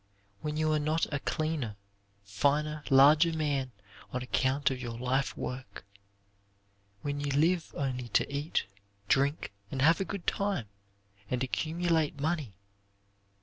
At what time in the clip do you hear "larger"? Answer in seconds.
2.89-3.33